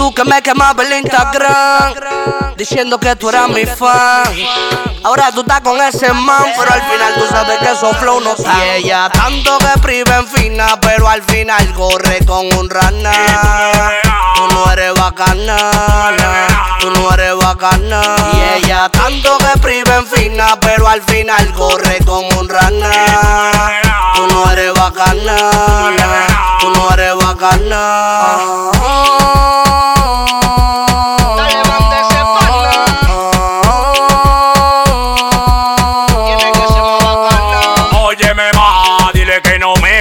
Tú 0.00 0.14
que 0.14 0.24
me 0.24 0.40
quemabas 0.40 0.86
el 0.86 0.98
Instagram, 1.00 1.92
diciendo 2.56 2.98
que 2.98 3.14
tú 3.16 3.28
eras 3.28 3.50
mi 3.50 3.66
fan. 3.66 4.24
Ahora 5.04 5.30
tú 5.30 5.42
estás 5.42 5.60
con 5.60 5.78
ese 5.78 6.10
man, 6.14 6.46
pero 6.56 6.72
al 6.72 6.82
final 6.90 7.14
tú 7.16 7.26
sabes 7.28 7.58
que 7.58 7.70
esos 7.70 7.94
flow 7.98 8.18
no 8.22 8.32
están. 8.32 8.56
Y 8.56 8.62
ella 8.78 9.10
tanto 9.12 9.58
que 9.58 9.78
priva 9.80 10.16
en 10.16 10.26
fina, 10.26 10.80
pero 10.80 11.06
al 11.06 11.22
final 11.24 11.74
corre 11.74 12.24
con 12.24 12.50
un 12.54 12.70
rana. 12.70 13.12
Tú 14.36 14.48
no 14.48 14.72
eres 14.72 14.94
bacana, 14.94 15.56
tú 16.80 16.90
no 16.92 17.12
eres 17.12 17.36
bacana. 17.36 18.00
Y 18.32 18.64
ella 18.64 18.88
tanto 18.88 19.36
que 19.36 19.58
priva 19.60 19.96
en 19.96 20.06
fina, 20.06 20.58
pero 20.60 20.88
al 20.88 21.02
final 21.02 21.52
corre 21.52 21.98
con 22.06 22.24
un 22.38 22.48
rana. 22.48 22.90
Tú 24.14 24.26
no 24.28 24.50
eres 24.50 24.72
bacana, 24.72 25.36
tú 26.58 26.70
no 26.70 26.90
eres 26.90 27.14
bacana. 27.16 28.70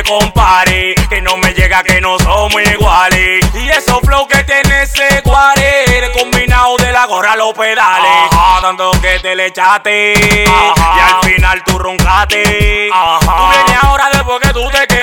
Compare, 0.10 0.96
que 1.08 1.22
no 1.22 1.38
me 1.38 1.54
llega 1.54 1.84
que 1.84 2.02
no 2.02 2.18
somos 2.18 2.62
iguales. 2.64 3.46
Y 3.54 3.70
esos 3.70 4.00
flow 4.02 4.28
que 4.28 4.44
tiene 4.44 4.82
ese 4.82 5.22
guare, 5.24 6.12
combinado 6.20 6.76
de 6.78 6.92
la 6.92 7.06
gorra 7.06 7.36
los 7.36 7.54
pedales. 7.54 8.12
Ajá, 8.32 8.60
tanto 8.62 8.92
que 9.02 9.20
te 9.20 9.36
le 9.36 9.46
echaste, 9.46 10.14
y 10.16 11.00
al 11.00 11.22
final 11.22 11.64
tú 11.64 11.78
roncaste. 11.78 12.90
Tú 12.90 13.50
vienes 13.52 13.84
ahora 13.84 14.10
después 14.12 14.40
que 14.40 14.50
tú 14.50 14.68
te 14.72 14.88
quemaste, 14.88 14.99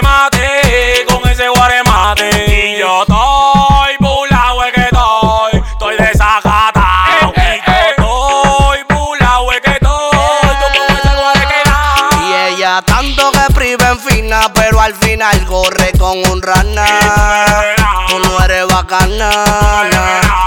final 14.97 15.45
corre 15.47 15.93
con 15.99 16.19
un 16.31 16.43
rana. 16.43 16.87
Tú 18.09 18.19
no 18.19 18.45
eres 18.45 18.67
bacana, 18.67 19.31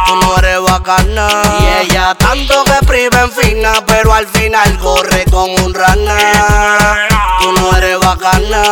tú 0.06 0.16
no 0.16 0.38
eres 0.38 0.62
bacana. 0.62 1.28
Y 1.60 1.86
ella 1.86 2.16
tanto 2.16 2.64
que 2.64 2.86
priva 2.86 3.22
en 3.22 3.32
fina, 3.32 3.74
pero 3.86 4.14
al 4.14 4.28
final 4.28 4.78
corre 4.80 5.26
con 5.26 5.50
un 5.64 5.74
rana. 5.74 7.08
Tú 7.42 7.52
no 7.54 7.78
eres 7.78 8.00
bacana, 8.00 8.64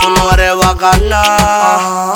tú 0.00 0.10
no 0.10 0.32
eres 0.32 0.56
bacana. 0.56 2.13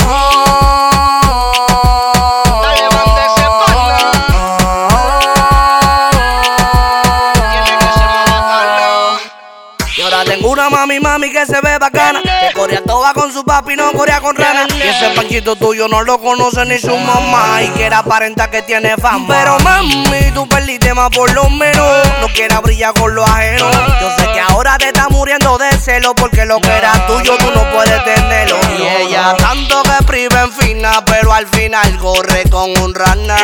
Ahora 10.13 10.25
tengo 10.25 10.49
una 10.49 10.69
mami, 10.69 10.99
mami 10.99 11.31
que 11.31 11.45
se 11.45 11.59
ve 11.61 11.77
bacana. 11.77 12.21
Que 12.21 12.53
corea 12.53 12.81
toda 12.83 13.13
con 13.13 13.31
su 13.31 13.43
papi, 13.43 13.75
no 13.75 13.91
corea 13.91 14.19
con 14.21 14.35
rana. 14.35 14.67
Y 14.75 14.81
ese 14.81 15.11
panchito 15.15 15.55
tuyo 15.55 15.87
no 15.87 16.01
lo 16.03 16.19
conoce 16.19 16.65
ni 16.65 16.77
su 16.77 16.95
mamá. 16.95 17.61
Y 17.63 17.69
que 17.69 17.85
era 17.85 17.99
aparenta 17.99 18.49
que 18.49 18.61
tiene 18.61 18.95
fama. 18.97 19.27
Pero 19.27 19.59
mami, 19.59 20.31
tú 20.33 20.47
perdiste 20.47 20.93
más 20.93 21.09
por 21.09 21.31
lo 21.33 21.49
menos. 21.49 22.07
No 22.21 22.27
quieras 22.29 22.61
brillar 22.61 22.93
con 22.93 23.13
lo 23.13 23.23
ajeno. 23.23 23.69
Yo 24.01 24.09
sé 24.17 24.27
que 24.31 24.39
ahora 24.39 24.77
te 24.77 24.87
está 24.87 25.07
muriendo 25.09 25.57
de 25.57 25.71
celo. 25.77 26.15
Porque 26.15 26.45
lo 26.45 26.59
que 26.59 26.69
era 26.69 26.91
tuyo 27.07 27.37
tú 27.37 27.51
no 27.53 27.69
puedes 27.71 28.03
tenerlo. 28.03 28.57
Y 28.77 28.83
ella 28.83 29.35
tanto 29.37 29.83
que 29.83 30.05
priva 30.05 30.41
en 30.41 30.51
fina. 30.53 31.03
Pero 31.05 31.33
al 31.33 31.47
final 31.47 31.97
corre 31.97 32.43
con 32.49 32.77
un 32.79 32.93
rana. 32.93 33.37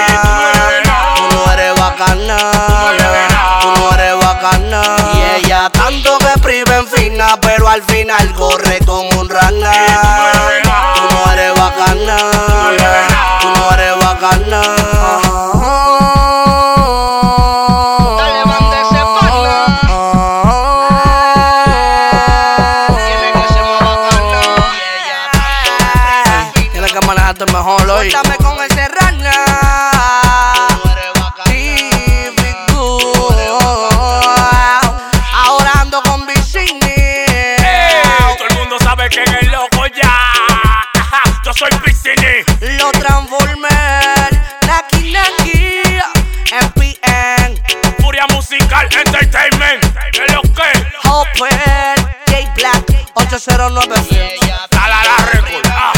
Pero 7.42 7.68
al 7.68 7.82
final 7.84 8.34
corre 8.34 8.80
con 8.86 9.06
un 9.18 9.30
rana. 9.30 9.72
Tú 10.96 11.02
no 11.14 11.32
eres 11.34 11.54
bacana, 11.60 12.18
tú 13.42 13.48
no 13.50 13.72
eres 13.74 13.98
bacana. 14.00 14.62
Dale, 18.18 18.46
mande 18.46 18.82
ese 18.82 19.02
Tiene 26.72 26.88
que 26.88 27.06
manejarte 27.06 27.46
mejor 27.46 27.90
hoy. 27.90 28.12
Cuéntame 28.12 28.38
con 28.38 28.64
ese 28.64 28.88
rana. 28.88 29.65
Todo 39.10 39.22
el 39.22 39.22
mundo 39.22 39.22
sabe 39.22 39.24
que 39.24 39.24
es 39.24 39.44
el 39.44 39.52
loco 39.52 39.86
ya. 39.88 40.12
Yo 41.44 41.54
soy 41.54 41.70
Piscini. 41.84 42.78
Lo 42.80 42.92
transformer, 42.92 43.70
Naki 44.66 45.12
Naki, 45.12 46.00
MPN, 46.52 47.62
Furia 48.00 48.26
Musical 48.32 48.88
Entertainment. 48.92 49.84
¿Qué 50.12 50.26
es 50.26 50.34
lo 50.34 50.42
que? 50.42 51.08
Hopper, 51.08 51.96
J 52.28 52.54
Black, 52.56 52.84
809 53.14 54.38
La 54.72 54.88
la 54.88 55.04
la 55.04 55.18
record. 55.32 55.66
Ah. 55.72 55.94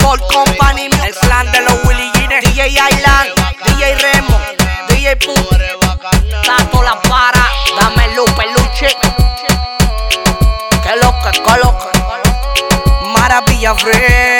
Gold 0.00 0.22
Company, 0.32 0.90
el 1.04 1.14
clan 1.14 1.50
de 1.52 1.60
los 1.62 1.84
Willy 1.84 2.10
Gines, 2.14 2.44
DJ 2.44 2.68
Island, 2.68 3.30
DJ 3.64 3.94
Remo, 3.96 4.40
DJ 4.88 5.16
Pum, 5.16 5.44
Tato 6.44 6.82
La 6.82 7.00
Para, 7.02 7.48
dame 7.78 7.97
loca. 11.58 11.90
Maravilla 13.12 13.74
Fred. 13.74 14.37